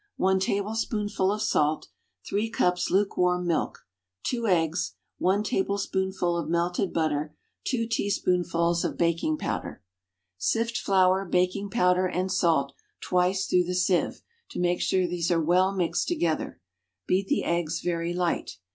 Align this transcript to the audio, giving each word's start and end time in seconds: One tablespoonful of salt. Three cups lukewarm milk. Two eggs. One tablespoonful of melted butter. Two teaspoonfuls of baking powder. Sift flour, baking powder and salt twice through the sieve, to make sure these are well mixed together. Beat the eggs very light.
One 0.17 0.39
tablespoonful 0.39 1.31
of 1.31 1.43
salt. 1.43 1.89
Three 2.27 2.49
cups 2.49 2.89
lukewarm 2.89 3.45
milk. 3.45 3.85
Two 4.23 4.47
eggs. 4.47 4.95
One 5.19 5.43
tablespoonful 5.43 6.37
of 6.39 6.49
melted 6.49 6.91
butter. 6.91 7.35
Two 7.63 7.85
teaspoonfuls 7.85 8.83
of 8.83 8.97
baking 8.97 9.37
powder. 9.37 9.83
Sift 10.39 10.79
flour, 10.79 11.23
baking 11.25 11.69
powder 11.69 12.07
and 12.07 12.31
salt 12.31 12.73
twice 12.99 13.45
through 13.45 13.65
the 13.65 13.75
sieve, 13.75 14.23
to 14.49 14.59
make 14.59 14.81
sure 14.81 15.05
these 15.07 15.29
are 15.29 15.39
well 15.39 15.71
mixed 15.71 16.07
together. 16.07 16.59
Beat 17.05 17.27
the 17.27 17.43
eggs 17.43 17.79
very 17.81 18.11
light. 18.11 18.57